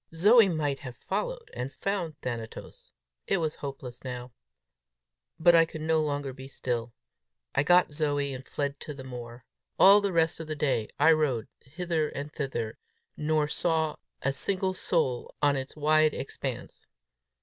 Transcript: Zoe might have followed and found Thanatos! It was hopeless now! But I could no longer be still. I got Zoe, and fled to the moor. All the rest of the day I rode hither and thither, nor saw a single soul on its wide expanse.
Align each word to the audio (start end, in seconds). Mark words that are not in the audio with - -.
Zoe 0.15 0.49
might 0.49 0.79
have 0.79 0.97
followed 0.97 1.51
and 1.53 1.71
found 1.71 2.19
Thanatos! 2.21 2.89
It 3.27 3.37
was 3.37 3.57
hopeless 3.61 4.03
now! 4.03 4.31
But 5.39 5.53
I 5.53 5.63
could 5.63 5.81
no 5.81 6.01
longer 6.01 6.33
be 6.33 6.47
still. 6.47 6.95
I 7.53 7.61
got 7.61 7.91
Zoe, 7.91 8.33
and 8.33 8.43
fled 8.43 8.79
to 8.79 8.95
the 8.95 9.03
moor. 9.03 9.45
All 9.77 10.01
the 10.01 10.11
rest 10.11 10.39
of 10.39 10.47
the 10.47 10.55
day 10.55 10.87
I 10.99 11.11
rode 11.11 11.49
hither 11.59 12.09
and 12.09 12.33
thither, 12.33 12.79
nor 13.15 13.47
saw 13.47 13.97
a 14.23 14.33
single 14.33 14.73
soul 14.73 15.35
on 15.39 15.55
its 15.55 15.75
wide 15.75 16.15
expanse. 16.15 16.87